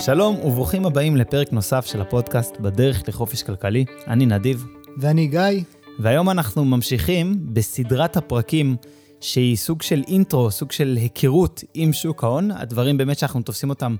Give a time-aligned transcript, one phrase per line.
[0.00, 3.84] שלום וברוכים הבאים לפרק נוסף של הפודקאסט בדרך לחופש כלכלי.
[4.06, 4.66] אני נדיב.
[4.96, 5.62] ואני גיא.
[5.98, 8.76] והיום אנחנו ממשיכים בסדרת הפרקים
[9.20, 13.96] שהיא סוג של אינטרו, סוג של היכרות עם שוק ההון, הדברים באמת שאנחנו תופסים אותם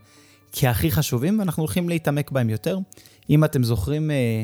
[0.53, 2.79] כהכי חשובים, ואנחנו הולכים להתעמק בהם יותר.
[3.31, 4.43] אם אתם זוכרים, אה,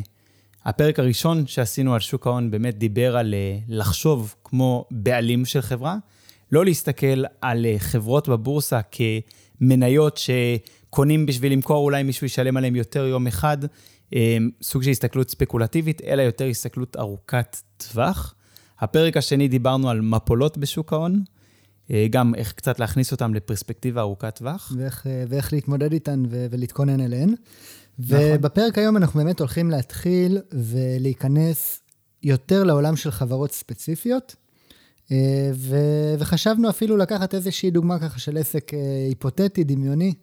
[0.65, 5.97] הפרק הראשון שעשינו על שוק ההון באמת דיבר על אה, לחשוב כמו בעלים של חברה,
[6.53, 10.17] לא להסתכל על אה, חברות בבורסה כמניות
[10.95, 13.59] שקונים בשביל למכור, אולי מישהו ישלם עליהם יותר יום אחד,
[14.63, 18.35] סוג של הסתכלות ספקולטיבית, אלא יותר הסתכלות ארוכת טווח.
[18.79, 21.23] הפרק השני דיברנו על מפולות בשוק ההון,
[22.11, 24.73] גם איך קצת להכניס אותם לפרספקטיבה ארוכת טווח.
[24.77, 27.35] ואיך, ואיך להתמודד איתן ולהתכונן אליהן.
[27.99, 28.19] נכון.
[28.19, 31.81] ובפרק היום אנחנו באמת הולכים להתחיל ולהיכנס
[32.23, 34.37] יותר לעולם של חברות ספציפיות,
[35.13, 40.15] אה, ו- וחשבנו אפילו לקחת איזושהי דוגמה ככה של עסק אה, היפותטי, דמיוני,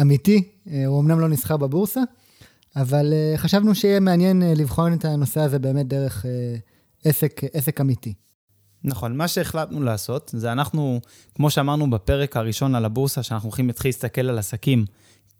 [0.00, 2.00] אמיתי, אה, הוא אמנם לא נסחר בבורסה,
[2.76, 6.26] אבל חשבנו שיהיה מעניין לבחון את הנושא הזה באמת דרך
[7.04, 8.14] עסק, עסק אמיתי.
[8.84, 11.00] נכון, מה שהחלטנו לעשות, זה אנחנו,
[11.34, 14.84] כמו שאמרנו בפרק הראשון על הבורסה, שאנחנו הולכים להתחיל להסתכל על עסקים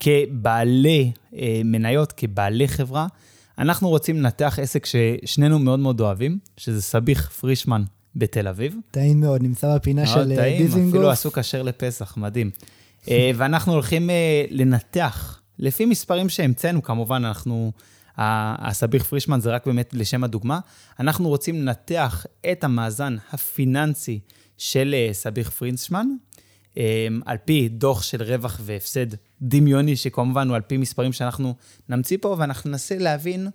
[0.01, 3.07] כבעלי אה, מניות, כבעלי חברה,
[3.59, 7.83] אנחנו רוצים לנתח עסק ששנינו מאוד מאוד אוהבים, שזה סביח פרישמן
[8.17, 8.77] בתל אביב.
[8.91, 10.75] טעים מאוד, נמצא בפינה של דיזינגוף.
[10.75, 12.51] טעים, אפילו עשו כשר לפסח, מדהים.
[13.09, 17.73] אה, ואנחנו הולכים אה, לנתח, לפי מספרים שהמצאנו, כמובן, אנחנו...
[18.17, 20.59] הסביח פרישמן זה רק באמת לשם הדוגמה.
[21.01, 24.21] אנחנו רוצים לנתח את המאזן הפיננסי
[24.59, 26.07] של סביח פרישמן,
[27.27, 29.07] על פי דוח של רווח והפסד
[29.43, 31.55] דמיוני, שכמובן הוא על פי מספרים שאנחנו
[31.89, 33.49] נמציא פה, ואנחנו ננסה להבין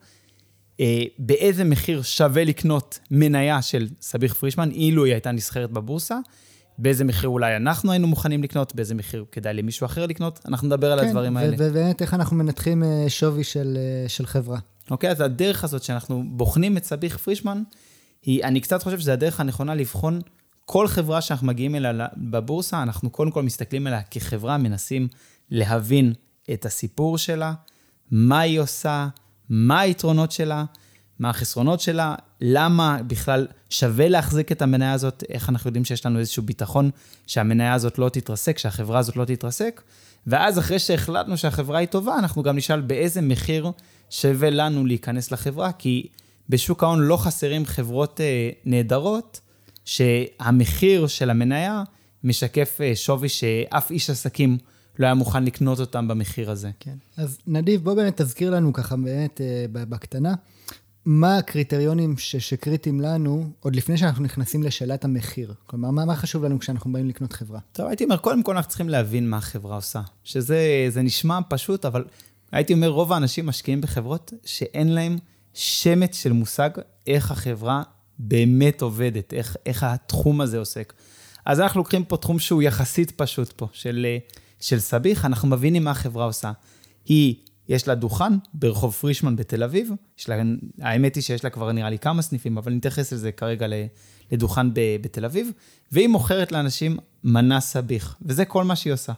[0.79, 6.19] אה, באיזה מחיר שווה לקנות מניה של סביח פרישמן, אילו היא הייתה נסחרת בבורסה,
[6.81, 10.91] באיזה מחיר אולי אנחנו היינו מוכנים לקנות, באיזה מחיר כדאי למישהו אחר לקנות, אנחנו נדבר
[10.91, 11.57] על כן, הדברים האלה.
[11.57, 14.59] כן, ובאמת איך אנחנו מנתחים אה, שווי של, אה, של חברה.
[14.91, 17.63] אוקיי, אז הדרך הזאת שאנחנו בוחנים את סביח פרישמן,
[18.23, 20.21] היא, אני קצת חושב שזו הדרך הנכונה לבחון
[20.65, 25.07] כל חברה שאנחנו מגיעים אליה בבורסה, אנחנו קודם כל מסתכלים עליה כחברה, מנסים
[25.51, 26.13] להבין
[26.53, 27.53] את הסיפור שלה,
[28.11, 29.07] מה היא עושה,
[29.49, 30.65] מה היתרונות שלה,
[31.19, 36.19] מה החסרונות שלה, למה בכלל שווה להחזיק את המניה הזאת, איך אנחנו יודעים שיש לנו
[36.19, 36.89] איזשהו ביטחון
[37.27, 39.81] שהמניה הזאת לא תתרסק, שהחברה הזאת לא תתרסק,
[40.27, 43.71] ואז אחרי שהחלטנו שהחברה היא טובה, אנחנו גם נשאל באיזה מחיר
[44.09, 46.07] שווה לנו להיכנס לחברה, כי
[46.49, 49.39] בשוק ההון לא חסרים חברות אה, נהדרות,
[49.85, 51.83] שהמחיר של המניה
[52.23, 54.57] משקף אה, שווי שאף איש עסקים
[54.99, 56.69] לא היה מוכן לקנות אותם במחיר הזה.
[56.79, 56.95] כן.
[57.17, 60.33] אז נדיב, בוא באמת תזכיר לנו ככה באמת אה, בקטנה,
[61.05, 65.53] מה הקריטריונים ש- שקריטיים לנו, עוד לפני שאנחנו נכנסים לשאלת המחיר?
[65.65, 67.59] כלומר, מה, מה חשוב לנו כשאנחנו באים לקנות חברה?
[67.71, 70.01] טוב, הייתי אומר, קודם כל אנחנו צריכים להבין מה החברה עושה.
[70.23, 72.05] שזה נשמע פשוט, אבל
[72.51, 75.17] הייתי אומר, רוב האנשים משקיעים בחברות שאין להם
[75.53, 76.69] שמץ של מושג
[77.07, 77.83] איך החברה
[78.19, 80.93] באמת עובדת, איך, איך התחום הזה עוסק.
[81.45, 84.05] אז אנחנו לוקחים פה תחום שהוא יחסית פשוט פה, של,
[84.59, 86.51] של סביח, אנחנו מבינים מה החברה עושה.
[87.05, 87.35] היא,
[87.69, 89.91] יש לה דוכן ברחוב פרישמן בתל אביב,
[90.27, 90.43] לה,
[90.81, 93.67] האמת היא שיש לה כבר נראה לי כמה סניפים, אבל נתייחס לזה כרגע
[94.31, 95.51] לדוכן בתל אביב,
[95.91, 99.13] והיא מוכרת לאנשים מנה סביח, וזה כל מה שהיא עושה.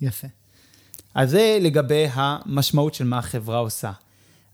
[0.00, 0.26] יפה.
[1.14, 3.92] אז זה לגבי המשמעות של מה החברה עושה.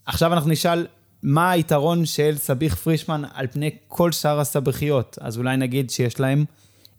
[0.07, 0.87] עכשיו אנחנו נשאל,
[1.23, 5.19] מה היתרון של סביח פרישמן על פני כל שאר הסבכיות?
[5.21, 6.45] אז אולי נגיד שיש להם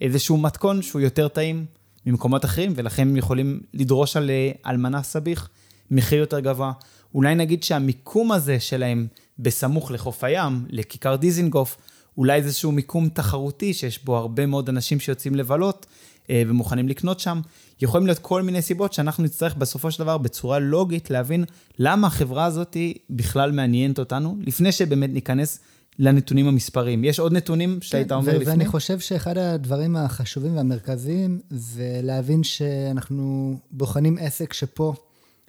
[0.02, 1.66] איזשהו מתכון שהוא יותר טעים
[2.06, 5.50] ממקומות אחרים, ולכן הם יכולים לדרוש על, אה, על מנה סביח
[5.92, 6.72] מחיר יותר גבוה.
[7.16, 9.08] אולי נגיד שהמיקום הזה שלהם
[9.40, 11.78] בסמוך לחוף הים, לכיכר דיזינגוף,
[12.18, 15.86] אולי איזשהו מיקום תחרותי שיש בו הרבה מאוד אנשים שיוצאים לבלות
[16.30, 17.42] אה, ומוכנים לקנות שם.
[17.82, 21.46] יכולים להיות כל מיני סיבות שאנחנו נצטרך בסופו של דבר בצורה לוגית להבין
[21.80, 22.78] למה החברה הזאת
[23.10, 25.60] בכלל מעניינת אותנו, לפני שבאמת ניכנס
[26.00, 27.04] לנתונים המספריים.
[27.04, 28.52] יש עוד נתונים שהיית כן, אומר ו- לפני?
[28.52, 34.94] ואני חושב שאחד הדברים החשובים והמרכזיים זה להבין שאנחנו בוחנים עסק שפה,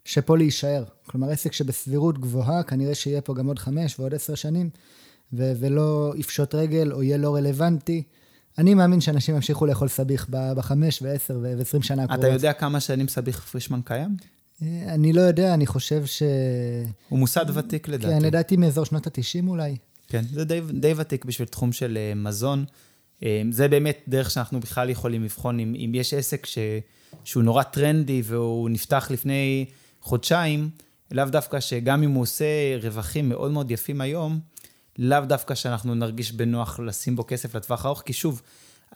[0.07, 0.85] שפה להישאר.
[1.07, 4.71] כלומר, עסק שבסבירות גבוהה, כנראה שיהיה פה גם עוד חמש ועוד עשר שנים,
[5.33, 8.03] ו- ולא יפשוט רגל או יהיה לא רלוונטי.
[8.59, 12.25] אני מאמין שאנשים ימשיכו לאכול סביח בחמש ועשר ועשרים שנה הקרובות.
[12.25, 14.17] אתה יודע כמה שנים סביח פרישמן קיים?
[14.63, 16.23] אה, אני לא יודע, אני חושב ש...
[17.09, 18.15] הוא מוסד ותיק לדעתי.
[18.15, 19.77] כן, לדעתי מאזור שנות ה-90 אולי.
[20.09, 22.65] כן, זה די, די ותיק בשביל תחום של uh, מזון.
[23.21, 26.59] Uh, זה באמת דרך שאנחנו בכלל יכולים לבחון אם, אם יש עסק ש,
[27.25, 29.67] שהוא נורא טרנדי והוא נפתח לפני
[30.07, 30.71] חודשיים,
[31.11, 32.45] לאו דווקא שגם אם הוא עושה
[32.83, 34.41] רווחים מאוד מאוד יפים היום,
[34.99, 38.43] לאו דווקא שאנחנו נרגיש בנוח לשים בו כסף לטווח הארוך, כי שוב,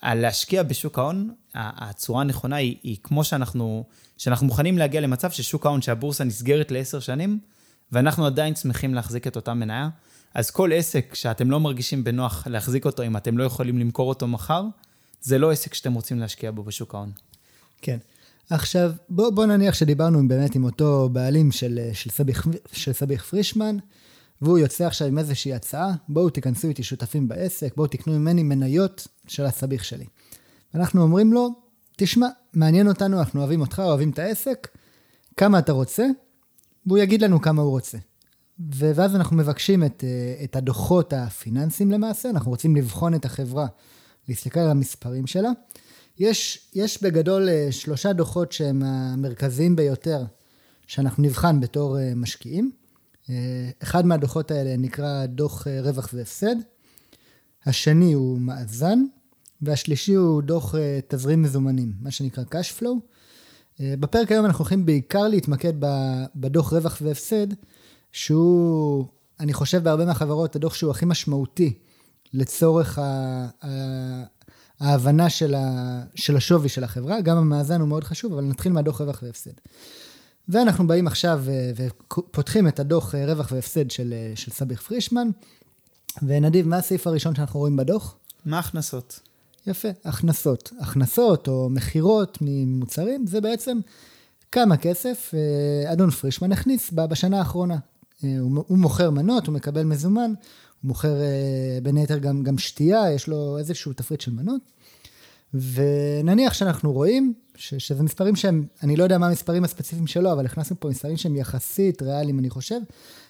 [0.02, 3.84] להשקיע בשוק ההון, הצורה הנכונה היא, היא כמו שאנחנו,
[4.18, 7.38] שאנחנו מוכנים להגיע למצב ששוק ההון, שהבורסה נסגרת לעשר שנים,
[7.92, 9.88] ואנחנו עדיין שמחים להחזיק את אותה מניה.
[10.34, 14.26] אז כל עסק שאתם לא מרגישים בנוח להחזיק אותו, אם אתם לא יכולים למכור אותו
[14.26, 14.64] מחר,
[15.20, 17.12] זה לא עסק שאתם רוצים להשקיע בו בשוק ההון.
[17.82, 17.98] כן.
[18.50, 23.76] עכשיו, בוא, בוא נניח שדיברנו באמת עם אותו בעלים של, של, סביח, של סביח פרישמן,
[24.42, 29.08] והוא יוצא עכשיו עם איזושהי הצעה, בואו תיכנסו איתי שותפים בעסק, בואו תקנו ממני מניות
[29.26, 30.04] של הסביח שלי.
[30.74, 31.48] אנחנו אומרים לו,
[31.96, 34.68] תשמע, מעניין אותנו, אנחנו אוהבים אותך, אוהבים את העסק,
[35.36, 36.06] כמה אתה רוצה,
[36.86, 37.98] והוא יגיד לנו כמה הוא רוצה.
[38.70, 40.04] ואז אנחנו מבקשים את,
[40.44, 43.66] את הדוחות הפיננסיים למעשה, אנחנו רוצים לבחון את החברה,
[44.28, 45.50] להסתכל על המספרים שלה.
[46.20, 50.24] יש, יש בגדול אה, שלושה דוחות שהם המרכזיים ביותר
[50.86, 52.70] שאנחנו נבחן בתור אה, משקיעים.
[53.30, 56.56] אה, אחד מהדוחות האלה נקרא דוח רווח והפסד,
[57.66, 58.98] השני הוא מאזן,
[59.62, 60.74] והשלישי הוא דוח
[61.08, 63.00] תזרים מזומנים, מה שנקרא cash flow.
[63.80, 65.72] בפרק היום אנחנו הולכים בעיקר להתמקד
[66.36, 67.46] בדוח רווח והפסד,
[68.12, 69.04] שהוא,
[69.40, 71.78] אני חושב בהרבה מהחברות, הדוח שהוא הכי משמעותי
[72.32, 72.98] לצורך
[74.80, 79.00] ההבנה של, ה, של השווי של החברה, גם המאזן הוא מאוד חשוב, אבל נתחיל מהדוח
[79.00, 79.50] רווח והפסד.
[80.48, 85.28] ואנחנו באים עכשיו אה, ופותחים את הדוח אה, רווח והפסד של, אה, של סביח פרישמן.
[86.22, 88.16] ונדיב, מה הסעיף הראשון שאנחנו רואים בדוח?
[88.44, 89.20] מה ההכנסות?
[89.66, 90.72] יפה, הכנסות.
[90.80, 93.78] הכנסות או מכירות ממוצרים, זה בעצם
[94.52, 95.34] כמה כסף
[95.92, 97.76] אדון פרישמן הכניס בשנה האחרונה.
[98.22, 100.32] הוא מוכר מנות, הוא מקבל מזומן,
[100.82, 104.60] הוא מוכר אה, בין היתר גם, גם שתייה, יש לו איזשהו תפריט של מנות.
[105.54, 110.46] ונניח שאנחנו רואים ש, שזה מספרים שהם, אני לא יודע מה המספרים הספציפיים שלו, אבל
[110.46, 112.80] הכנסנו פה מספרים שהם יחסית ריאליים, אני חושב,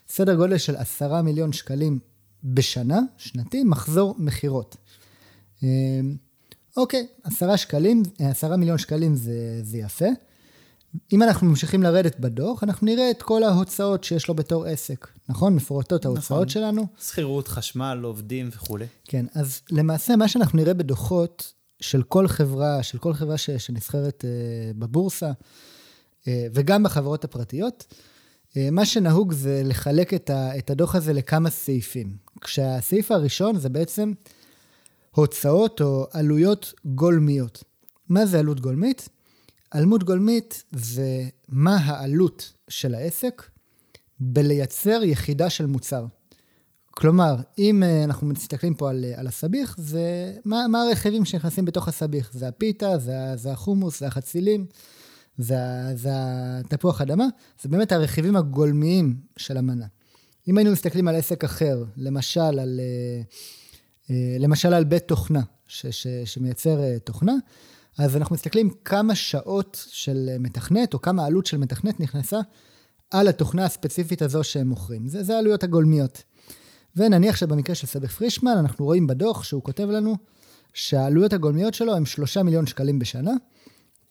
[0.09, 1.99] סדר גודל של עשרה מיליון שקלים
[2.45, 4.77] בשנה, שנתי, מחזור מכירות.
[5.63, 5.69] אה,
[6.77, 10.09] אוקיי, עשרה שקלים, אה, עשרה מיליון שקלים זה, זה יפה.
[11.13, 15.55] אם אנחנו ממשיכים לרדת בדוח, אנחנו נראה את כל ההוצאות שיש לו בתור עסק, נכון?
[15.55, 16.49] מפורטות ההוצאות נכון.
[16.49, 16.87] שלנו.
[17.03, 18.87] שכירות, חשמל, עובדים וכולי.
[19.05, 24.25] כן, אז למעשה מה שאנחנו נראה בדוחות של כל חברה, של כל חברה ש, שנסחרת
[24.25, 27.87] uh, בבורסה, uh, וגם בחברות הפרטיות,
[28.51, 32.17] uh, מה שנהוג זה לחלק את, ה, את הדוח הזה לכמה סעיפים.
[32.41, 34.13] כשהסעיף הראשון זה בעצם
[35.11, 37.65] הוצאות או עלויות גולמיות.
[38.09, 39.09] מה זה עלות גולמית?
[39.71, 43.43] עלמות גולמית זה מה העלות של העסק
[44.21, 46.07] בלייצר יחידה של מוצר.
[46.91, 51.89] כלומר, אם אה, אנחנו מסתכלים פה על, על הסביח, זה מה, מה הרכיבים שנכנסים בתוך
[51.89, 52.33] הסביח.
[52.33, 54.67] זה הפיתה, זה, זה החומוס, זה החצילים,
[55.39, 55.57] זה,
[55.95, 56.11] זה
[56.65, 57.27] התפוח אדמה,
[57.63, 59.87] זה באמת הרכיבים הגולמיים של המנה.
[60.49, 63.23] אם היינו מסתכלים על עסק אחר, למשל על, אה,
[64.11, 67.35] אה, למשל על בית תוכנה, ש, ש, שמייצר תוכנה,
[68.01, 72.41] אז אנחנו מסתכלים כמה שעות של מתכנת, או כמה עלות של מתכנת נכנסה
[73.11, 75.09] על התוכנה הספציפית הזו שהם מוכרים.
[75.09, 76.23] זה, זה העלויות הגולמיות.
[76.97, 80.17] ונניח שבמקרה של סבך פרישמן, אנחנו רואים בדוח שהוא כותב לנו
[80.75, 83.33] שהעלויות הגולמיות שלו הם 3 מיליון שקלים בשנה.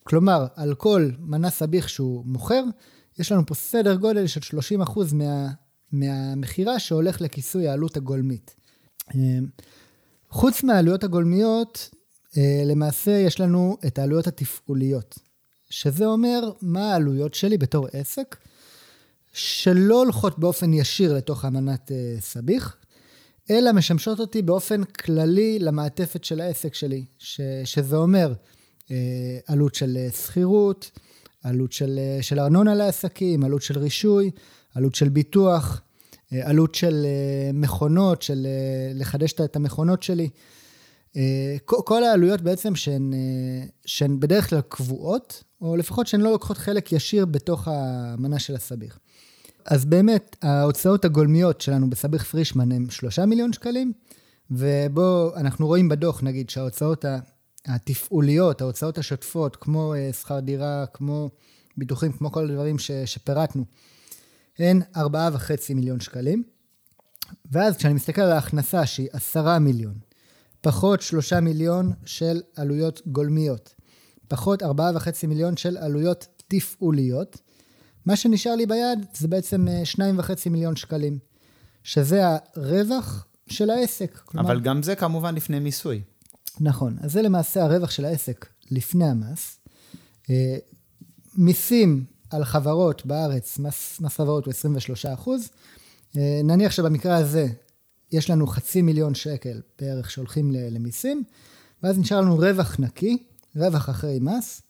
[0.03, 2.63] כלומר, על כל מנה סביח שהוא מוכר,
[3.19, 5.47] יש לנו פה סדר גודל של 30 אחוז מה,
[5.91, 8.55] מהמכירה שהולך לכיסוי העלות הגולמית.
[10.29, 11.89] חוץ מהעלויות הגולמיות,
[12.65, 15.19] למעשה יש לנו את העלויות התפעוליות,
[15.69, 18.35] שזה אומר מה העלויות שלי בתור עסק,
[19.33, 22.77] שלא הולכות באופן ישיר לתוך אמנת אה, סביח,
[23.49, 28.33] אלא משמשות אותי באופן כללי למעטפת של העסק שלי, ש, שזה אומר
[28.91, 30.91] אה, עלות של שכירות,
[31.43, 34.31] עלות של, של ארנונה לעסקים, עלות של רישוי,
[34.75, 35.81] עלות של ביטוח,
[36.31, 37.05] עלות של
[37.53, 38.47] מכונות, של
[38.93, 40.29] לחדש את המכונות שלי.
[41.17, 46.57] אה, כל העלויות בעצם שהן, אה, שהן בדרך כלל קבועות, או לפחות שהן לא לוקחות
[46.57, 48.99] חלק ישיר בתוך המנה של הסביח.
[49.65, 53.93] אז באמת, ההוצאות הגולמיות שלנו בסביח פרישמן הן 3 מיליון שקלים,
[54.51, 57.05] ובו אנחנו רואים בדוח, נגיד, שההוצאות
[57.65, 61.29] התפעוליות, ההוצאות השוטפות, כמו אה, שכר דירה, כמו
[61.77, 63.63] ביטוחים, כמו כל הדברים ש, שפירטנו,
[64.59, 65.01] הן 4.5
[65.75, 66.43] מיליון שקלים.
[67.51, 69.93] ואז כשאני מסתכל על ההכנסה שהיא 10 מיליון,
[70.61, 73.75] פחות שלושה מיליון של עלויות גולמיות,
[74.27, 77.37] פחות ארבעה וחצי מיליון של עלויות תפעוליות.
[78.05, 81.19] מה שנשאר לי ביד זה בעצם אה, שניים וחצי מיליון שקלים,
[81.83, 82.21] שזה
[82.55, 84.19] הרווח של העסק.
[84.25, 86.01] כלומר, אבל גם זה כמובן לפני מיסוי.
[86.59, 89.59] נכון, אז זה למעשה הרווח של העסק לפני המס.
[90.29, 90.57] אה,
[91.35, 95.49] מיסים על חברות בארץ, מס, מס חברות הוא 23 אחוז.
[96.17, 97.47] אה, נניח שבמקרה הזה
[98.11, 101.23] יש לנו חצי מיליון שקל בערך שהולכים למיסים,
[101.83, 103.17] ואז נשאר לנו רווח נקי,
[103.55, 104.61] רווח אחרי מס,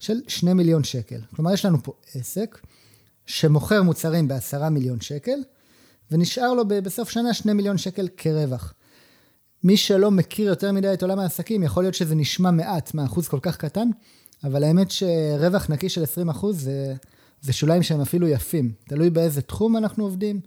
[0.00, 1.20] של 2 מיליון שקל.
[1.36, 2.58] כלומר, יש לנו פה עסק
[3.26, 5.38] שמוכר מוצרים ב-10 מיליון שקל,
[6.10, 8.74] ונשאר לו בסוף שנה 2 מיליון שקל כרווח.
[9.64, 13.38] מי שלא מכיר יותר מדי את עולם העסקים, יכול להיות שזה נשמע מעט מהאחוז כל
[13.42, 13.88] כך קטן,
[14.44, 16.94] אבל האמת שרווח נקי של 20 אחוז זה,
[17.40, 18.72] זה שוליים שהם אפילו יפים.
[18.88, 20.40] תלוי באיזה תחום אנחנו עובדים.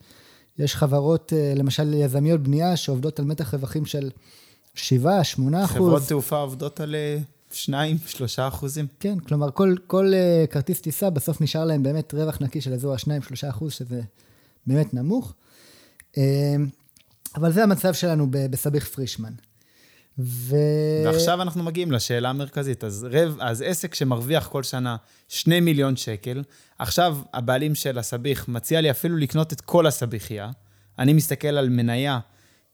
[0.60, 4.10] יש חברות, אה, למשל יזמיות בנייה, שעובדות על מתח רווחים של
[4.76, 5.76] 7, 8 אחוז.
[5.76, 6.96] חברות תעופה עובדות על
[7.52, 8.88] 2, אה, 3 אחוזים.
[9.00, 12.94] כן, כלומר, כל, כל אה, כרטיס טיסה, בסוף נשאר להם באמת רווח נקי של אזור
[12.94, 14.02] ה-2, 3 אחוז, שזה
[14.68, 15.34] באמת נמוך.
[17.36, 19.34] אבל זה המצב שלנו בסביח פרישמן.
[20.20, 20.56] ו...
[21.06, 22.84] ועכשיו אנחנו מגיעים לשאלה המרכזית.
[22.84, 24.96] אז, רב, אז עסק שמרוויח כל שנה
[25.28, 26.44] 2 מיליון שקל,
[26.80, 30.50] עכשיו הבעלים של הסביח מציע לי אפילו לקנות את כל הסביחייה.
[31.00, 32.20] אני מסתכל על מניה,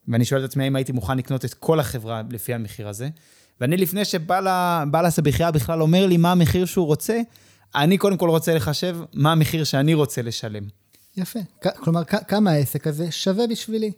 [0.07, 3.09] ואני שואל את עצמי האם הייתי מוכן לקנות את כל החברה לפי המחיר הזה.
[3.61, 7.19] ואני, לפני שבעל הסביחייה בכלל אומר לי מה המחיר שהוא רוצה,
[7.75, 10.63] אני קודם כל רוצה לחשב מה המחיר שאני רוצה לשלם.
[11.17, 11.39] יפה.
[11.77, 13.91] כלומר, כמה העסק הזה שווה בשבילי.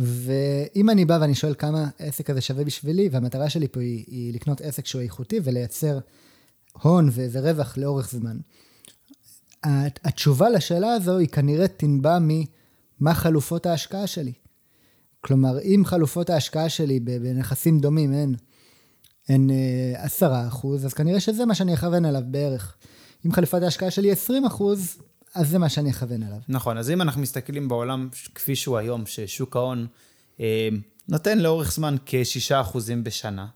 [0.00, 4.34] ואם אני בא ואני שואל כמה העסק הזה שווה בשבילי, והמטרה שלי פה היא, היא
[4.34, 5.98] לקנות עסק שהוא איכותי ולייצר
[6.82, 8.36] הון ורווח לאורך זמן,
[10.04, 14.32] התשובה לשאלה הזו היא כנראה תנבע ממה חלופות ההשקעה שלי.
[15.20, 18.12] כלומר, אם חלופות ההשקעה שלי בנכסים דומים
[19.28, 22.76] הן אה, עשרה אחוז, אז כנראה שזה מה שאני אכוון אליו בערך.
[23.26, 24.98] אם חלופת ההשקעה שלי 20 אחוז,
[25.36, 26.38] אז זה מה שאני אכוון אליו.
[26.48, 29.86] נכון, אז אם אנחנו מסתכלים בעולם כפי שהוא היום, ששוק ההון
[30.40, 30.68] אה,
[31.08, 33.46] נותן לאורך זמן כ-6% בשנה.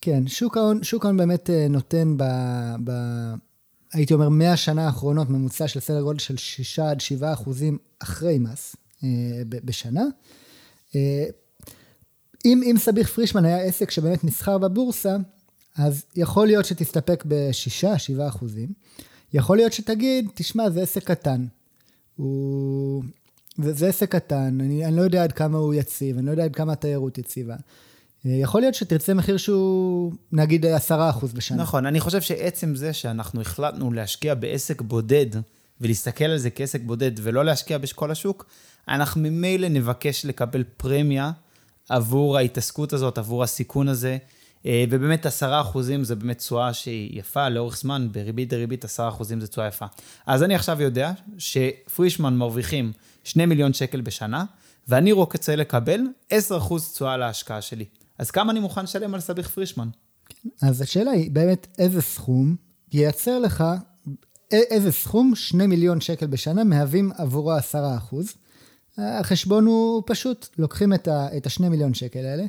[0.00, 2.24] כן, שוק ההון, שוק ההון באמת אה, נותן ב,
[2.84, 2.92] ב...
[3.92, 8.38] הייתי אומר, 100 שנה האחרונות, ממוצע של סדר גודל של 6 עד 7 אחוזים אחרי
[8.38, 9.08] מס אה,
[9.46, 10.04] בשנה.
[10.94, 11.24] אה,
[12.44, 15.16] אם, אם סביח פרישמן היה עסק שבאמת נסחר בבורסה,
[15.76, 18.68] אז יכול להיות שתסתפק ב-6-7 אחוזים.
[19.34, 21.46] יכול להיות שתגיד, תשמע, זה עסק קטן.
[22.16, 23.02] הוא...
[23.58, 26.54] זה עסק קטן, אני, אני לא יודע עד כמה הוא יציב, אני לא יודע עד
[26.54, 27.54] כמה התיירות יציבה.
[28.26, 31.62] אה, יכול להיות שתרצה מחיר שהוא נגיד עשרה אחוז בשנה.
[31.62, 35.26] נכון, אני חושב שעצם זה שאנחנו החלטנו להשקיע בעסק בודד,
[35.80, 38.46] ולהסתכל על זה כעסק בודד, ולא להשקיע בכל השוק,
[38.88, 41.32] אנחנו ממילא נבקש לקבל פרמיה
[41.88, 44.18] עבור ההתעסקות הזאת, עבור הסיכון הזה.
[44.66, 49.40] אה, ובאמת עשרה אחוזים זה באמת תשואה שהיא יפה לאורך זמן, בריבית דריבית עשרה אחוזים
[49.40, 49.86] זה תשואה יפה.
[50.26, 52.92] אז אני עכשיו יודע שפרישמן מרוויחים
[53.24, 54.44] שני מיליון שקל בשנה,
[54.88, 56.00] ואני רוצה לקבל
[56.30, 57.84] עשר אחוז תשואה להשקעה שלי.
[58.18, 59.88] אז כמה אני מוכן לשלם על סביח פרישמן?
[60.62, 62.56] אז השאלה היא באמת איזה סכום
[62.92, 63.64] ייצר לך,
[64.52, 68.34] איזה סכום שני מיליון שקל בשנה מהווים עבורו עשרה אחוז.
[68.98, 70.92] החשבון הוא פשוט, לוקחים
[71.36, 72.44] את השני מיליון שקל האלה.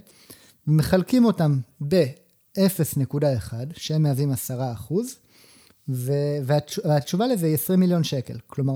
[0.68, 5.16] מחלקים אותם ב-0.1, שהם מהווים 10 אחוז,
[6.86, 8.38] והתשובה לזה היא 20 מיליון שקל.
[8.48, 8.74] כלומר,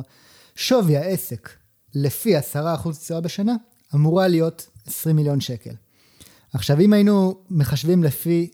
[0.55, 1.49] שווי העסק
[1.95, 3.55] לפי 10 אחוז תשואה בשנה
[3.95, 5.73] אמורה להיות 20 מיליון שקל.
[6.53, 8.51] עכשיו, אם היינו מחשבים לפי,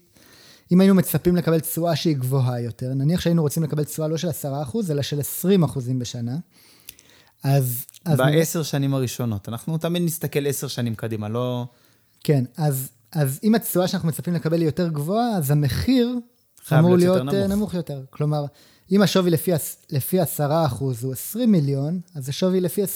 [0.71, 4.29] אם היינו מצפים לקבל תשואה שהיא גבוהה יותר, נניח שהיינו רוצים לקבל תשואה לא של
[4.29, 6.37] 10 אחוז, אלא של 20 אחוזים בשנה,
[7.43, 7.85] אז...
[8.05, 8.65] בעשר אז...
[8.65, 9.49] שנים הראשונות.
[9.49, 11.65] אנחנו תמיד נסתכל עשר שנים קדימה, לא...
[12.23, 16.15] כן, אז אז אם התשואה שאנחנו מצפים לקבל היא יותר גבוהה, אז המחיר
[16.73, 17.51] אמור להיות, להיות נמוך.
[17.51, 18.01] נמוך יותר.
[18.09, 18.45] כלומר,
[18.91, 19.51] אם השווי לפי,
[19.91, 20.23] לפי 10%
[20.79, 22.87] הוא 20 מיליון, אז השווי לפי 20%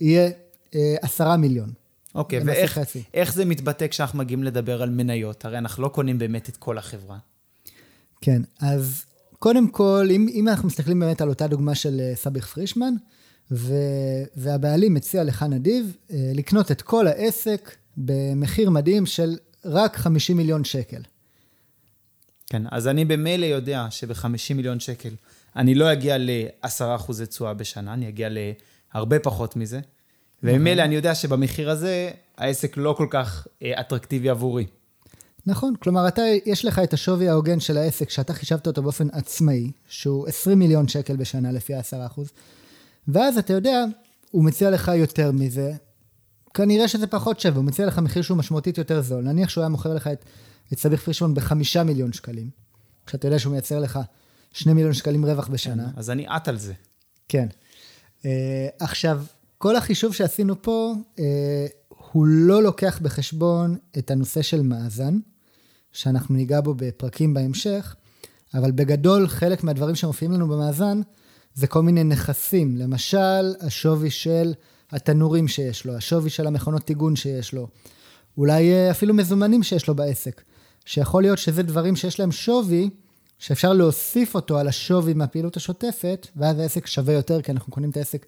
[0.00, 0.30] יהיה
[0.74, 1.72] אה, 10 מיליון.
[2.14, 5.44] אוקיי, ואיך זה מתבטא כשאנחנו מגיעים לדבר על מניות?
[5.44, 7.18] הרי אנחנו לא קונים באמת את כל החברה.
[8.20, 9.04] כן, אז
[9.38, 12.94] קודם כל, אם, אם אנחנו מסתכלים באמת על אותה דוגמה של אה, סביח פרישמן,
[13.50, 13.74] ו,
[14.36, 20.64] והבעלים מציע לך נדיב אה, לקנות את כל העסק במחיר מדהים של רק 50 מיליון
[20.64, 21.02] שקל.
[22.46, 25.14] כן, אז אני במילא יודע שב-50 מיליון שקל
[25.56, 28.28] אני לא אגיע ל-10% תשואה בשנה, אני אגיע
[28.94, 29.80] להרבה פחות מזה.
[30.42, 30.84] וממילא נכון.
[30.84, 34.66] אני יודע שבמחיר הזה העסק לא כל כך אה, אטרקטיבי עבורי.
[35.46, 39.70] נכון, כלומר, אתה, יש לך את השווי ההוגן של העסק שאתה חישבת אותו באופן עצמאי,
[39.88, 42.20] שהוא 20 מיליון שקל בשנה לפי ה-10%,
[43.08, 43.84] ואז אתה יודע,
[44.30, 45.72] הוא מציע לך יותר מזה,
[46.54, 49.24] כנראה שזה פחות שווה, הוא מציע לך מחיר שהוא משמעותית יותר זול.
[49.24, 50.24] נניח שהוא היה מוכר לך את,
[50.72, 52.50] את סביח פרישמן בחמישה מיליון שקלים,
[53.06, 53.98] כשאתה יודע שהוא מייצר לך
[54.52, 55.90] שני מיליון שקלים רווח בשנה.
[55.96, 56.72] אז אני עט על זה.
[57.28, 57.46] כן.
[58.22, 58.24] Uh,
[58.80, 59.22] עכשיו,
[59.58, 61.20] כל החישוב שעשינו פה, uh,
[62.12, 65.18] הוא לא לוקח בחשבון את הנושא של מאזן,
[65.92, 67.94] שאנחנו ניגע בו בפרקים בהמשך,
[68.54, 71.00] אבל בגדול, חלק מהדברים שמופיעים לנו במאזן,
[71.54, 72.76] זה כל מיני נכסים.
[72.76, 74.54] למשל, השווי של
[74.92, 77.68] התנורים שיש לו, השווי של המכונות טיגון שיש לו,
[78.38, 80.42] אולי אה, אפילו מזומנים שיש לו בעסק.
[80.84, 82.90] שיכול להיות שזה דברים שיש להם שווי,
[83.38, 87.96] שאפשר להוסיף אותו על השווי מהפעילות השוטפת, ואז העסק שווה יותר, כי אנחנו קונים את
[87.96, 88.26] העסק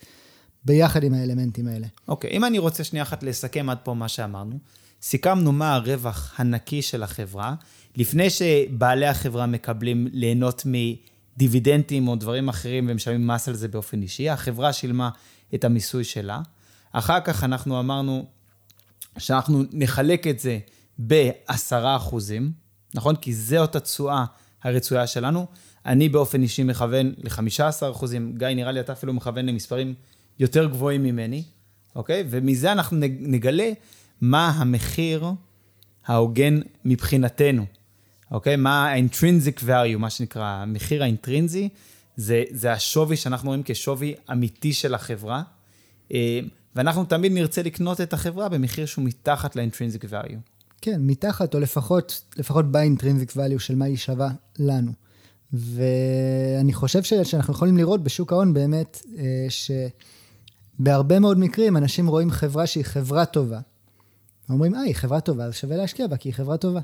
[0.64, 1.86] ביחד עם האלמנטים האלה.
[2.08, 4.58] אוקיי, okay, אם אני רוצה שנייה אחת לסכם עד פה מה שאמרנו,
[5.02, 7.54] סיכמנו מה הרווח הנקי של החברה,
[7.96, 14.28] לפני שבעלי החברה מקבלים ליהנות מדיבידנדים או דברים אחרים ומשלמים מס על זה באופן אישי,
[14.28, 15.10] החברה שילמה
[15.54, 16.40] את המיסוי שלה.
[16.94, 18.24] אחר כך אנחנו אמרנו
[19.18, 20.58] שאנחנו נחלק את זה
[21.06, 22.52] ב-10 אחוזים,
[22.94, 23.16] נכון?
[23.16, 24.24] כי זאת התשואה
[24.62, 25.46] הרצויה שלנו.
[25.86, 29.94] אני באופן אישי מכוון ל-15 אחוזים, גיא, נראה לי אתה אפילו מכוון למספרים
[30.38, 31.42] יותר גבוהים ממני,
[31.96, 32.24] אוקיי?
[32.30, 33.70] ומזה אנחנו נגלה
[34.20, 35.24] מה המחיר
[36.06, 37.66] ההוגן מבחינתנו,
[38.30, 38.56] אוקיי?
[38.56, 41.68] מה ה-intrinsic value, מה שנקרא, המחיר האינטרינזי,
[42.16, 45.42] זה, זה השווי שאנחנו רואים כשווי אמיתי של החברה,
[46.12, 46.40] אה,
[46.76, 50.38] ואנחנו תמיד נרצה לקנות את החברה במחיר שהוא מתחת ל-intrinsic value.
[50.80, 54.92] כן, מתחת, או לפחות, לפחות ב-intrinsic value של מה היא שווה לנו.
[55.52, 59.46] ואני חושב שאנחנו יכולים לראות בשוק ההון באמת, אה,
[60.78, 63.60] שבהרבה מאוד מקרים אנשים רואים חברה שהיא חברה טובה.
[64.50, 66.80] אומרים, אה, היא חברה טובה, אז שווה להשקיע בה, כי היא חברה טובה.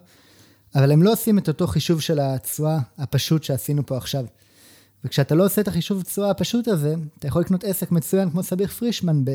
[0.75, 4.25] אבל הם לא עושים את אותו חישוב של התשואה הפשוט שעשינו פה עכשיו.
[5.05, 8.69] וכשאתה לא עושה את החישוב תשואה הפשוט הזה, אתה יכול לקנות עסק מצוין כמו סביר
[8.69, 9.31] פרישמן ב...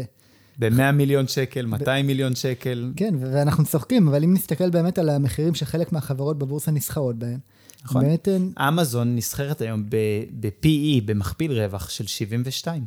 [0.60, 2.08] ב-100 מיליון שקל, 200 ב...
[2.08, 2.92] מיליון שקל.
[2.96, 7.40] כן, ואנחנו צוחקים, אבל אם נסתכל באמת על המחירים שחלק מהחברות בבורסה נסחרות בהם,
[7.84, 8.02] נכון.
[8.02, 8.28] באמת...
[8.60, 12.86] אמזון נסחרת היום ב-PE, במכפיל רווח של 72.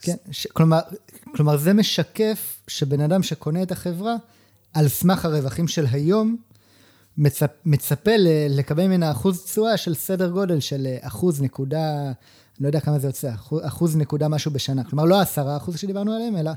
[0.00, 0.46] כן, ש...
[0.46, 0.80] כלומר,
[1.36, 4.16] כלומר, זה משקף שבן אדם שקונה את החברה,
[4.74, 6.36] על סמך הרווחים של היום,
[7.18, 8.10] מצפ, מצפה
[8.50, 12.12] לקבל ממנה אחוז תשואה של סדר גודל של אחוז נקודה,
[12.58, 13.30] אני לא יודע כמה זה יוצא,
[13.62, 14.84] אחוז, נקודה משהו בשנה.
[14.84, 16.50] כלומר, לא עשרה אחוז שדיברנו עליהם, אלא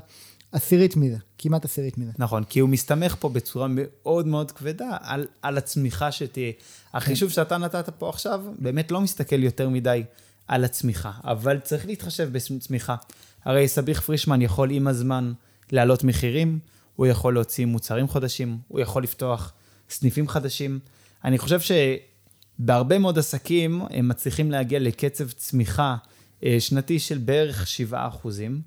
[0.52, 2.12] עשירית מזה, כמעט עשירית מזה.
[2.18, 6.52] נכון, כי הוא מסתמך פה בצורה מאוד מאוד כבדה על, על הצמיחה שתהיה.
[6.94, 7.34] החישוב כן.
[7.34, 10.02] שאתה נתת פה עכשיו, באמת לא מסתכל יותר מדי
[10.48, 12.96] על הצמיחה, אבל צריך להתחשב בצמיחה.
[13.44, 15.32] הרי סביח פרישמן יכול עם הזמן
[15.72, 16.58] להעלות מחירים,
[16.96, 19.52] הוא יכול להוציא מוצרים חדשים, הוא יכול לפתוח
[19.90, 20.78] סניפים חדשים.
[21.24, 21.60] אני חושב
[22.60, 25.96] שבהרבה מאוד עסקים הם מצליחים להגיע לקצב צמיחה
[26.44, 28.60] אה, שנתי של בערך 7 אחוזים.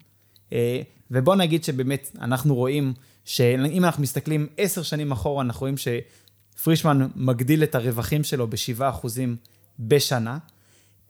[0.53, 2.93] אה, ובוא נגיד שבאמת אנחנו רואים
[3.25, 9.35] שאם אנחנו מסתכלים עשר שנים אחורה, אנחנו רואים שפרישמן מגדיל את הרווחים שלו ב-7 אחוזים
[9.79, 10.37] בשנה.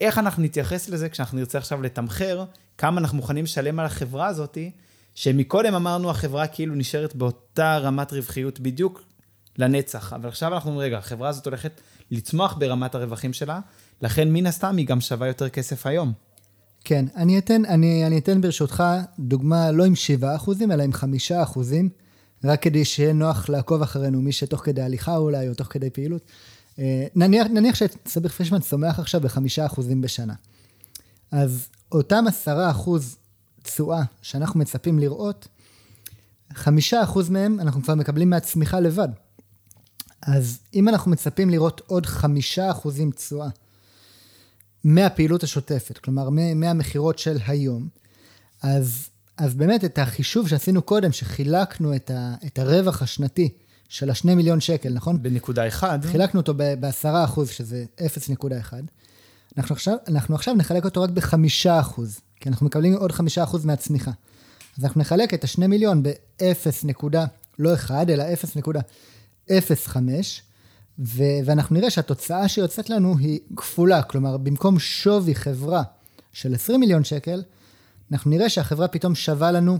[0.01, 2.45] איך אנחנו נתייחס לזה כשאנחנו נרצה עכשיו לתמחר
[2.77, 4.71] כמה אנחנו מוכנים לשלם על החברה הזאתי,
[5.15, 9.03] שמקודם אמרנו החברה כאילו נשארת באותה רמת רווחיות בדיוק
[9.57, 11.81] לנצח, אבל עכשיו אנחנו אומרים, רגע, החברה הזאת הולכת
[12.13, 13.59] לצמוח ברמת הרווחים שלה,
[14.01, 16.13] לכן מן הסתם היא גם שווה יותר כסף היום.
[16.83, 18.83] כן, אני אתן, אני, אני אתן ברשותך
[19.19, 21.89] דוגמה לא עם 7 אחוזים, אלא עם 5 אחוזים,
[22.43, 26.21] רק כדי שיהיה נוח לעקוב אחרינו, מי שתוך כדי הליכה אולי, או תוך כדי פעילות.
[26.79, 30.33] אה, נניח, נניח שסביר פרישמן צומח עכשיו בחמישה אחוזים בשנה.
[31.31, 33.17] אז אותם עשרה אחוז
[33.63, 35.47] תשואה שאנחנו מצפים לראות,
[36.53, 39.09] חמישה אחוז מהם אנחנו כבר מקבלים מהצמיחה לבד.
[40.27, 43.49] אז אם אנחנו מצפים לראות עוד חמישה אחוזים תשואה
[44.83, 47.87] מהפעילות השוטפת, כלומר מהמכירות של היום,
[48.61, 53.49] אז, אז באמת את החישוב שעשינו קודם, שחילקנו את, ה, את הרווח השנתי
[53.89, 55.23] של השני מיליון שקל, נכון?
[55.23, 55.99] בנקודה אחד.
[56.05, 58.73] חילקנו אותו בעשרה אחוז, שזה 0.1.
[59.57, 63.65] אנחנו עכשיו, אנחנו עכשיו נחלק אותו רק בחמישה אחוז, כי אנחנו מקבלים עוד חמישה אחוז
[63.65, 64.11] מהצמיחה.
[64.77, 67.17] אז אנחנו נחלק את השני מיליון ב-0.
[67.59, 68.23] לא 1, אלא
[69.49, 69.97] 0.05,
[70.99, 75.83] ו- ואנחנו נראה שהתוצאה שיוצאת לנו היא כפולה, כלומר, במקום שווי חברה
[76.33, 77.43] של 20 מיליון שקל,
[78.11, 79.77] אנחנו נראה שהחברה פתאום שווה לנו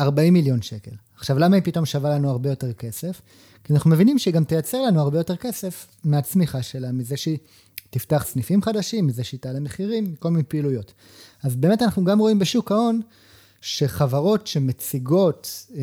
[0.00, 0.90] 40 מיליון שקל.
[1.16, 3.20] עכשיו, למה היא פתאום שווה לנו הרבה יותר כסף?
[3.64, 7.38] כי אנחנו מבינים שהיא גם תייצר לנו הרבה יותר כסף מהצמיחה שלה, מזה שהיא
[7.90, 10.92] תפתח סניפים חדשים, מזה שהיא תעלה מחירים, כל מיני פעילויות.
[11.42, 13.00] אז באמת אנחנו גם רואים בשוק ההון
[13.64, 15.82] שחברות שמציגות אה,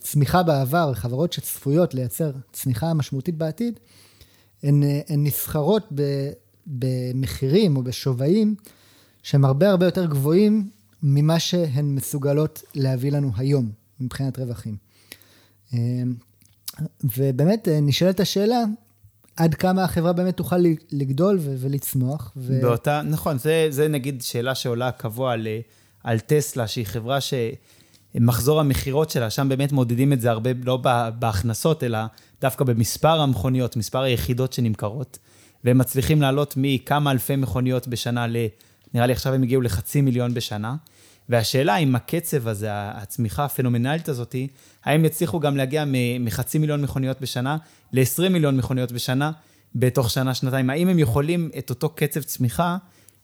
[0.00, 3.78] צמיחה בעבר, חברות שצפויות לייצר צמיחה משמעותית בעתיד,
[4.62, 6.02] הן, אה, הן נסחרות ב,
[6.66, 8.54] במחירים או בשווים
[9.22, 10.70] שהם הרבה הרבה יותר גבוהים
[11.02, 14.76] ממה שהן מסוגלות להביא לנו היום מבחינת רווחים.
[15.74, 15.78] אה,
[17.04, 18.64] ובאמת אה, נשאלת השאלה,
[19.36, 22.32] עד כמה החברה באמת תוכל לגדול ולצמוח.
[22.36, 22.60] ו...
[22.62, 25.46] באותה, נכון, זה, זה נגיד שאלה שעולה קבוע על,
[26.04, 30.76] על טסלה, שהיא חברה שמחזור המכירות שלה, שם באמת מודדים את זה הרבה, לא
[31.18, 31.98] בהכנסות, אלא
[32.40, 35.18] דווקא במספר המכוניות, מספר היחידות שנמכרות,
[35.64, 38.36] והם מצליחים לעלות מכמה אלפי מכוניות בשנה ל...
[38.94, 40.76] נראה לי עכשיו הם הגיעו לחצי מיליון בשנה.
[41.28, 44.34] והשאלה אם הקצב הזה, הצמיחה הפנומנלית הזאת,
[44.84, 45.84] האם יצליחו גם להגיע
[46.20, 47.56] מחצי מיליון מכוניות בשנה
[47.92, 49.30] ל-20 מיליון מכוניות בשנה
[49.74, 50.70] בתוך שנה-שנתיים?
[50.70, 52.76] האם הם יכולים את אותו קצב צמיחה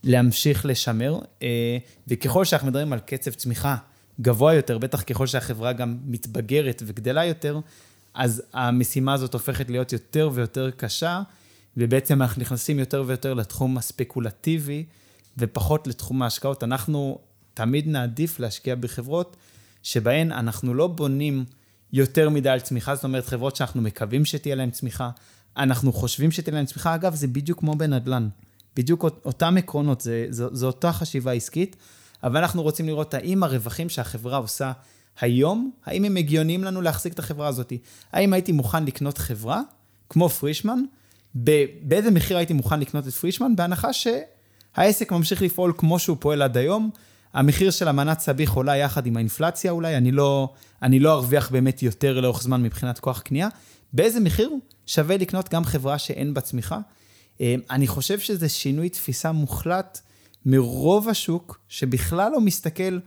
[0.05, 1.19] להמשיך לשמר?
[1.43, 3.77] אה, וככל שאנחנו מדברים על קצב צמיחה
[4.21, 7.61] גבוה יותר, בטח ככל שהחברה גם מתבגרת וגדלה יותר,
[8.15, 11.23] אז המשימה הזאת הופכת להיות יותר ויותר קשה,
[11.77, 14.85] ובעצם אנחנו נכנסים יותר ויותר לתחום הספקולטיבי
[15.39, 16.65] ופחות לתחום ההשקעות.
[16.65, 17.19] אנחנו
[17.55, 19.37] תמיד נעדיף להשקיע בחברות
[19.83, 21.45] שבהן אנחנו לא בונים
[21.93, 25.11] יותר מדי על צמיחה, זאת אומרת, חברות שאנחנו מקווים שתהיה להן צמיחה,
[25.57, 26.95] אנחנו חושבים שתהיה להן צמיחה.
[26.95, 28.29] אגב, זה בדיוק כמו בנדל"ן.
[28.77, 31.77] בדיוק אותם עקרונות, זה, זו, זו אותה חשיבה עסקית,
[32.23, 34.73] אבל אנחנו רוצים לראות האם הרווחים שהחברה עושה
[35.21, 37.73] היום, האם הם הגיוניים לנו להחזיק את החברה הזאת.
[38.13, 39.61] האם הייתי מוכן לקנות חברה,
[40.09, 40.79] כמו פרישמן,
[41.83, 46.57] באיזה מחיר הייתי מוכן לקנות את פרישמן, בהנחה שהעסק ממשיך לפעול כמו שהוא פועל עד
[46.57, 46.91] היום,
[47.35, 50.49] המחיר של המנת סביח עולה יחד עם האינפלציה אולי, אני לא,
[50.83, 53.49] אני לא ארוויח באמת יותר לאורך זמן מבחינת כוח קנייה.
[53.93, 54.51] באיזה מחיר
[54.87, 56.79] שווה לקנות גם חברה שאין בה צמיחה?
[57.41, 60.01] אה, אני חושב שזה שינוי תפיסה מוחלט
[60.47, 62.99] מרוב השוק, שבכלל לא מסתכל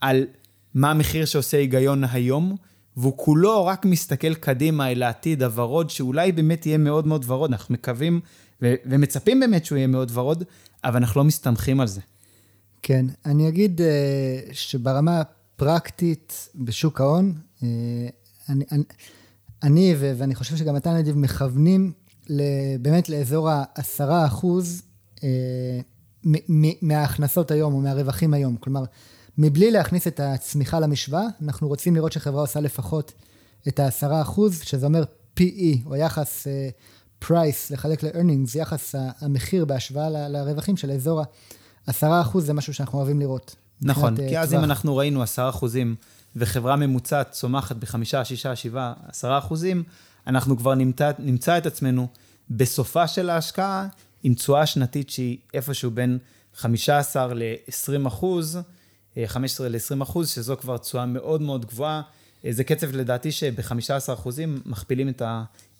[0.00, 0.26] על
[0.74, 2.56] מה המחיר שעושה היגיון היום,
[2.96, 7.50] והוא כולו רק מסתכל קדימה אל העתיד הוורוד, שאולי באמת יהיה מאוד מאוד ורוד.
[7.50, 8.20] אנחנו מקווים
[8.62, 10.44] ו- ומצפים באמת שהוא יהיה מאוד ורוד,
[10.84, 12.00] אבל אנחנו לא מסתמכים על זה.
[12.82, 13.84] כן, אני אגיד uh,
[14.52, 17.62] שברמה הפרקטית בשוק ההון, uh,
[18.48, 18.82] אני, אני,
[19.62, 21.92] אני ו- ואני חושב שגם אתה נדיב מכוונים
[22.80, 24.82] באמת לאזור ה-10 אחוז
[25.16, 25.22] uh,
[26.82, 28.56] מההכנסות היום או מהרווחים היום.
[28.56, 28.84] כלומר,
[29.38, 33.12] מבלי להכניס את הצמיחה למשוואה, אנחנו רוצים לראות שחברה עושה לפחות
[33.68, 35.04] את ה-10 אחוז, שזה אומר
[35.38, 41.24] PE, או יחס uh, price לחלק ל-earnings, יחס המחיר בהשוואה לרווחים של האזור ה...
[41.86, 43.56] עשרה אחוז זה משהו שאנחנו אוהבים לראות.
[43.82, 45.96] נכון, כי אז אם אנחנו ראינו עשרה אחוזים,
[46.36, 49.82] וחברה ממוצעת צומחת בחמישה, שישה, שבעה, עשרה אחוזים,
[50.26, 52.06] אנחנו כבר נמצא, נמצא את עצמנו
[52.50, 53.86] בסופה של ההשקעה,
[54.22, 56.18] עם תשואה שנתית שהיא איפשהו בין
[56.54, 58.58] 15 ל-20 אחוז,
[59.26, 62.02] 15 ל-20 אחוז, שזו כבר תשואה מאוד מאוד גבוהה.
[62.50, 65.08] זה קצב לדעתי שב-15 אחוזים מכפילים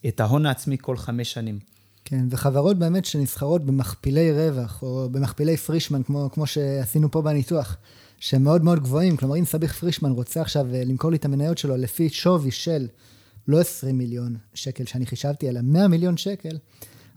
[0.08, 1.58] את ההון העצמי כל חמש שנים.
[2.04, 7.76] כן, וחברות באמת שנסחרות במכפילי רווח, או במכפילי פרישמן, כמו, כמו שעשינו פה בניתוח,
[8.18, 9.16] שהם מאוד מאוד גבוהים.
[9.16, 12.86] כלומר, אם סביח פרישמן רוצה עכשיו אה, למכור לי את המניות שלו לפי שווי של
[13.48, 16.58] לא 20 מיליון שקל שאני חישבתי, אלא 100 מיליון שקל,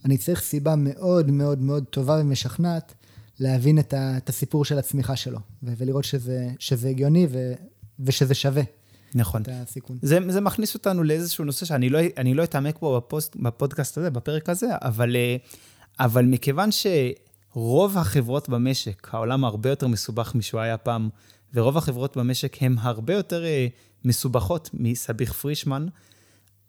[0.05, 2.93] אני צריך סיבה מאוד מאוד מאוד טובה ומשכנעת
[3.39, 7.53] להבין את, ה, את הסיפור של הצמיחה שלו, ולראות שזה, שזה הגיוני ו,
[7.99, 8.63] ושזה שווה.
[9.15, 9.41] נכון.
[9.41, 9.97] את הסיכון.
[10.01, 14.49] זה, זה מכניס אותנו לאיזשהו נושא שאני לא, לא אתעמק בו בפוסט, בפודקאסט הזה, בפרק
[14.49, 15.35] הזה, אבל, אה,
[15.99, 21.09] אבל מכיוון שרוב החברות במשק, העולם הרבה יותר מסובך משהוא היה פעם,
[21.53, 23.67] ורוב החברות במשק הן הרבה יותר אה,
[24.05, 25.87] מסובכות מסביח פרישמן,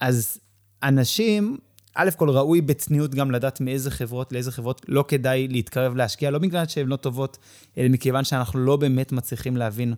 [0.00, 0.38] אז
[0.82, 1.56] אנשים,
[1.94, 6.38] א' כל ראוי בצניעות גם לדעת מאיזה חברות לאיזה חברות לא כדאי להתקרב להשקיע, לא
[6.38, 7.38] בגלל שהן לא טובות,
[7.78, 9.94] אלא מכיוון שאנחנו לא באמת מצליחים להבין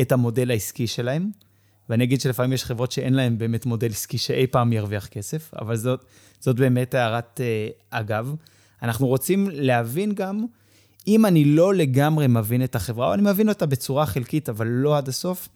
[0.00, 1.30] את המודל העסקי שלהם.
[1.90, 5.76] ואני אגיד שלפעמים יש חברות שאין להן באמת מודל עסקי שאי פעם ירוויח כסף, אבל
[5.76, 6.04] זאת,
[6.40, 8.34] זאת באמת הערת uh, אגב.
[8.82, 10.44] אנחנו רוצים להבין גם,
[11.06, 14.98] אם אני לא לגמרי מבין את החברה, או אני מבין אותה בצורה חלקית, אבל לא
[14.98, 15.48] עד הסוף,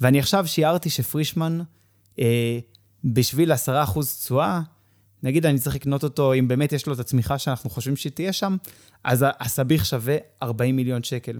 [0.00, 1.60] ואני עכשיו שיערתי שפרישמן,
[2.16, 2.20] uh,
[3.04, 3.56] בשביל 10%
[4.20, 4.60] תשואה,
[5.22, 8.56] נגיד אני צריך לקנות אותו, אם באמת יש לו את הצמיחה שאנחנו חושבים שתהיה שם,
[9.04, 11.38] אז הסביח שווה 40 מיליון שקל.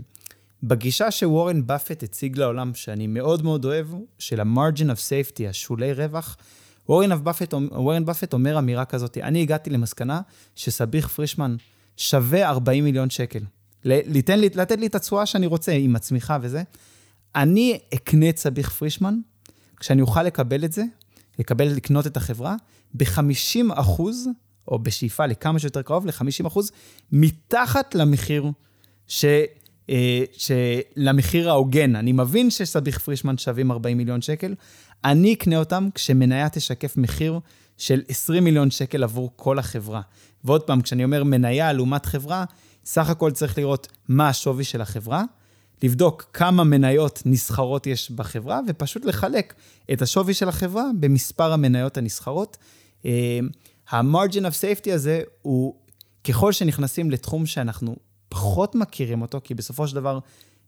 [0.63, 3.87] בגישה שוורן באפט הציג לעולם, שאני מאוד מאוד אוהב,
[4.19, 6.37] של ה-margin of safety, השולי רווח,
[6.89, 10.21] וורן באפט, וורן באפט אומר אמירה כזאת, אני הגעתי למסקנה
[10.55, 11.57] שסביח פרישמן
[11.97, 13.41] שווה 40 מיליון שקל.
[13.85, 16.63] ליתן לי, לתת לי את התשואה שאני רוצה עם הצמיחה וזה.
[17.35, 19.19] אני אקנה את סביח פרישמן,
[19.77, 20.85] כשאני אוכל לקבל את זה,
[21.39, 22.57] לקבל, לקנות את החברה,
[22.95, 24.29] ב-50 אחוז,
[24.69, 26.73] או בשאיפה לכמה שיותר קרוב, ל-50 אחוז,
[27.13, 28.51] מתחת למחיר
[29.07, 29.25] ש...
[29.91, 34.55] אה, שלמחיר ההוגן, אני מבין שסביח פרישמן שווים 40 מיליון שקל,
[35.05, 37.41] אני אקנה אותם כשמניה תשקף מחיר
[37.79, 40.01] של 20 מיליון שקל עבור כל החברה.
[40.45, 42.45] ועוד פעם, כשאני אומר מניה לעומת חברה,
[42.85, 45.25] סך הכל צריך לראות מה השווי של החברה,
[45.83, 49.55] לבדוק כמה מניות נסחרות יש בחברה, ופשוט לחלק
[49.93, 52.57] את השווי של החברה במספר המניות הנסחרות.
[53.05, 53.39] אה,
[53.91, 55.75] ה-margin of safety הזה הוא,
[56.25, 57.97] ככל שנכנסים לתחום שאנחנו
[58.29, 60.19] פחות מכירים אותו, כי בסופו של דבר,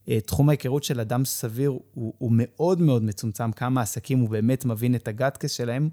[0.09, 4.65] אה, תחום ההיכרות של אדם סביר הוא, הוא מאוד מאוד מצומצם, כמה עסקים הוא באמת
[4.65, 5.89] מבין את הגאטקס שלהם,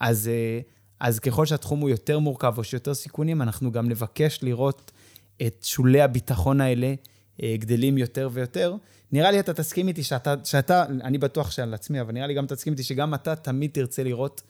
[0.00, 0.60] אז, אה,
[1.00, 4.92] אז ככל שהתחום הוא יותר מורכב או שיותר סיכונים, אנחנו גם נבקש לראות
[5.46, 6.94] את שולי הביטחון האלה
[7.42, 8.76] גדלים יותר ויותר,
[9.12, 12.46] נראה לי אתה תסכים איתי שאתה, שאתה, אני בטוח שעל עצמי, אבל נראה לי גם
[12.46, 14.42] תסכים איתי שגם אתה תמיד תרצה לראות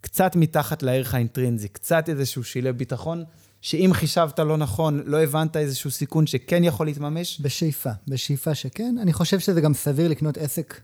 [0.00, 3.24] קצת מתחת לערך האינטרינזי, קצת איזשהו שילי ביטחון,
[3.60, 7.40] שאם חישבת לא נכון, לא הבנת איזשהו סיכון שכן יכול להתממש?
[7.40, 8.96] בשאיפה, בשאיפה שכן.
[9.02, 10.80] אני חושב שזה גם סביר לקנות עסק,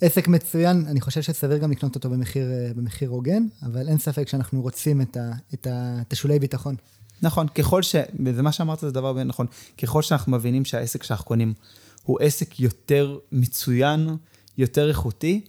[0.00, 4.28] עסק מצוין, אני חושב שסביר גם לקנות אותו במחיר, אה, במחיר הוגן, אבל אין ספק
[4.28, 6.74] שאנחנו רוצים את, ה, את, ה, את השולי ביטחון.
[7.22, 7.96] נכון, ככל ש...
[8.24, 9.46] וזה מה שאמרת, זה דבר באמת נכון.
[9.82, 11.54] ככל שאנחנו מבינים שהעסק שאנחנו קונים
[12.02, 14.16] הוא עסק יותר מצוין,
[14.58, 15.40] יותר איכותי,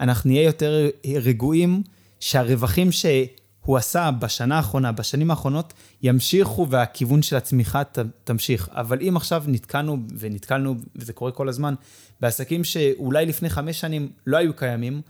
[0.00, 1.82] אנחנו נהיה יותר רגועים
[2.20, 8.68] שהרווחים שהוא עשה בשנה האחרונה, בשנים האחרונות, ימשיכו והכיוון של הצמיחה ת, תמשיך.
[8.72, 11.74] אבל אם עכשיו נתקענו, ונתקלנו, וזה קורה כל הזמן,
[12.20, 15.00] בעסקים שאולי לפני חמש שנים לא היו קיימים,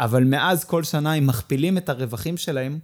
[0.00, 2.78] אבל מאז כל שנה הם מכפילים את הרווחים שלהם,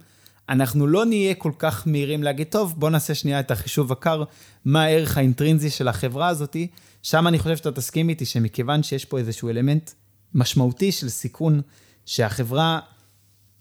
[0.49, 4.23] אנחנו לא נהיה כל כך מהירים להגיד, טוב, בוא נעשה שנייה את החישוב הקר,
[4.65, 6.67] מה הערך האינטרינזי של החברה הזאתי.
[7.03, 9.91] שם אני חושב שאתה תסכים איתי שמכיוון שיש פה איזשהו אלמנט
[10.33, 11.61] משמעותי של סיכון,
[12.05, 12.79] שהחברה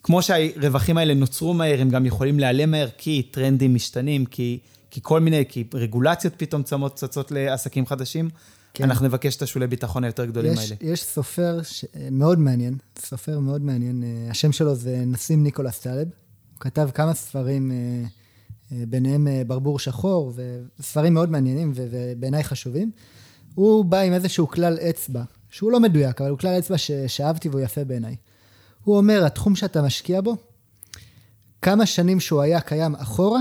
[0.02, 4.58] כמו שהרווחים האלה נוצרו מהר, הם גם יכולים להיעלם מהר, כי טרנדים משתנים, כי,
[4.90, 8.30] כי כל מיני, כי רגולציות פתאום צמות צצות לעסקים חדשים.
[8.74, 8.84] כן.
[8.84, 10.74] אנחנו נבקש את השולי ביטחון היותר גדולים יש, האלה.
[10.80, 11.84] יש סופר ש...
[12.10, 16.08] מאוד מעניין, סופר מאוד מעניין, אה, השם שלו זה נסים ניקולס טלב.
[16.58, 17.76] הוא כתב כמה ספרים, אה,
[18.72, 20.32] אה, ביניהם ברבור שחור,
[20.80, 22.90] וספרים מאוד מעניינים ובעיניי חשובים.
[23.54, 26.90] הוא בא עם איזשהו כלל אצבע, שהוא לא מדויק, אבל הוא כלל אצבע ש...
[26.90, 28.16] שאהבתי והוא יפה בעיניי.
[28.84, 30.36] הוא אומר, התחום שאתה משקיע בו,
[31.62, 33.40] כמה שנים שהוא היה קיים אחורה,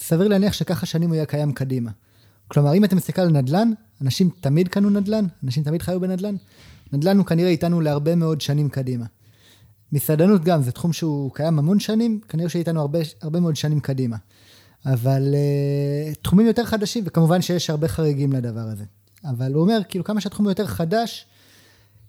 [0.00, 1.90] סביר להניח שככה שנים הוא יהיה קיים קדימה.
[2.48, 3.72] כלומר, אם אתה מסתכל על נדל"ן,
[4.02, 6.34] אנשים תמיד קנו נדל"ן, אנשים תמיד חיו בנדל"ן,
[6.92, 9.04] נדל"ן הוא כנראה איתנו להרבה מאוד שנים קדימה.
[9.92, 14.16] מסעדנות גם, זה תחום שהוא קיים המון שנים, כנראה שאיתנו הרבה, הרבה מאוד שנים קדימה.
[14.86, 18.84] אבל אה, תחומים יותר חדשים, וכמובן שיש הרבה חריגים לדבר הזה.
[19.24, 21.26] אבל הוא אומר, כאילו, כמה שהתחום יותר חדש,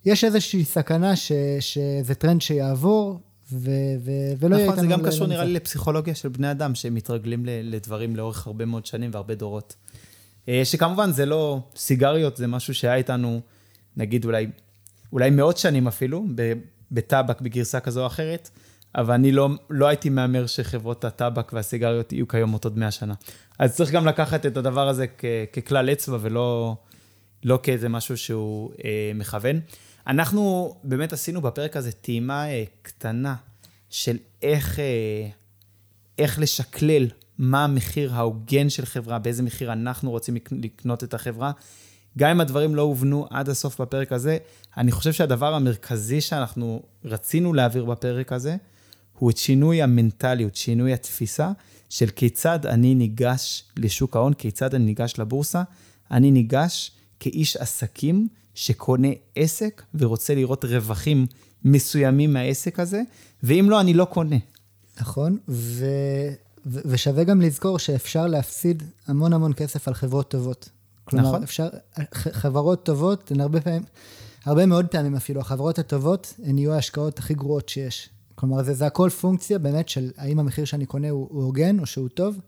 [0.05, 3.19] יש איזושהי סכנה ש, שזה טרנד שיעבור,
[3.53, 7.45] ו, ו, ולא יהיה נכון, זה גם קשור נראה לי לפסיכולוגיה של בני אדם, שמתרגלים
[7.45, 9.75] לדברים לאורך הרבה מאוד שנים והרבה דורות.
[10.49, 13.41] אה, שכמובן זה לא סיגריות, זה משהו שהיה איתנו,
[13.97, 14.47] נגיד אולי,
[15.13, 16.25] אולי מאות שנים אפילו,
[16.91, 18.49] בטבק בגרסה כזו או אחרת,
[18.95, 23.13] אבל אני לא, לא הייתי מהמר שחברות הטבק והסיגריות יהיו כיום עוד 100 שנה.
[23.59, 26.75] אז צריך גם לקחת את הדבר הזה כ, ככלל אצבע ולא
[27.43, 29.59] לא כאיזה משהו שהוא אה, מכוון.
[30.07, 33.35] אנחנו באמת עשינו בפרק הזה טעימה אה, קטנה
[33.89, 35.27] של איך, אה,
[36.17, 41.51] איך לשקלל מה המחיר ההוגן של חברה, באיזה מחיר אנחנו רוצים לקנות את החברה.
[42.17, 44.37] גם אם הדברים לא הובנו עד הסוף בפרק הזה,
[44.77, 48.55] אני חושב שהדבר המרכזי שאנחנו רצינו להעביר בפרק הזה,
[49.17, 51.51] הוא את שינוי המנטליות, שינוי התפיסה
[51.89, 55.63] של כיצד אני ניגש לשוק ההון, כיצד אני ניגש לבורסה.
[56.11, 61.27] אני ניגש כאיש עסקים שקונה עסק ורוצה לראות רווחים
[61.65, 63.01] מסוימים מהעסק הזה,
[63.43, 64.35] ואם לא, אני לא קונה.
[65.01, 65.85] נכון, ו...
[66.65, 66.79] ו...
[66.85, 70.69] ושווה גם לזכור שאפשר להפסיד המון המון כסף על חברות טובות.
[71.03, 71.43] כלומר, נכון.
[71.43, 71.69] אפשר,
[72.13, 73.83] חברות טובות, הן הרבה פעמים,
[74.45, 78.09] הרבה מאוד פעמים אפילו, החברות הטובות הן יהיו ההשקעות הכי גרועות שיש.
[78.35, 81.85] כלומר, זה, זה הכל פונקציה באמת של האם המחיר שאני קונה הוא, הוא הוגן, או
[81.85, 82.39] שהוא טוב,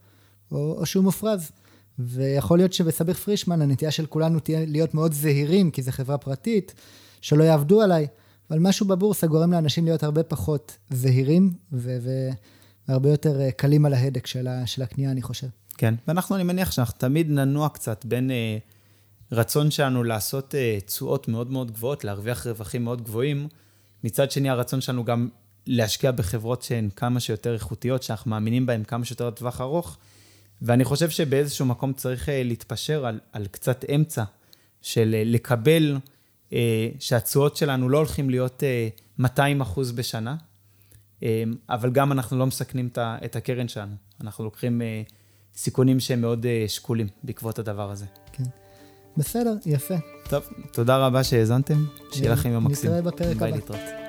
[0.51, 1.51] או, או שהוא מופרז.
[1.99, 6.73] ויכול להיות שבסביר פרישמן הנטייה של כולנו תהיה להיות מאוד זהירים, כי זו חברה פרטית,
[7.21, 8.07] שלא יעבדו עליי,
[8.49, 14.27] אבל משהו בבורסה גורם לאנשים להיות הרבה פחות זהירים, והרבה יותר אה, קלים על ההדק
[14.27, 15.47] של, ה, של הקנייה, אני חושב.
[15.77, 18.57] כן, ואנחנו, אני מניח שאנחנו תמיד ננוע קצת בין אה,
[19.31, 23.47] רצון שלנו לעשות אה, תשואות מאוד מאוד גבוהות, להרוויח רווחים מאוד גבוהים,
[24.03, 25.29] מצד שני הרצון שלנו גם
[25.67, 29.97] להשקיע בחברות שהן כמה שיותר איכותיות, שאנחנו מאמינים בהן כמה שיותר לטווח ארוך.
[30.61, 34.23] ואני חושב שבאיזשהו מקום צריך אה, להתפשר על, על קצת אמצע
[34.81, 35.97] של אה, לקבל
[36.53, 38.63] אה, שהתשואות שלנו לא הולכים להיות
[39.19, 40.35] 200 אחוז בשנה,
[41.69, 43.95] אבל גם אנחנו לא מסכנים את הקרן שלנו.
[44.21, 44.81] אנחנו לוקחים
[45.55, 48.05] סיכונים שהם מאוד שקולים בעקבות הדבר הזה.
[48.31, 48.43] כן.
[49.17, 49.95] בסדר, יפה.
[50.29, 51.85] טוב, תודה רבה שהאזנתם.
[52.11, 52.89] שיהיה לכם יום מקסים.
[52.89, 53.39] נתראה בפרק הבא.
[53.39, 54.02] ביי להתראות.